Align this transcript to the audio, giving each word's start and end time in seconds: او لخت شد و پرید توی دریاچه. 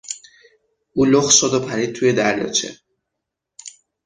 او 0.93 1.05
لخت 1.05 1.31
شد 1.35 1.53
و 1.53 1.59
پرید 1.59 1.95
توی 1.95 2.13
دریاچه. 2.13 2.75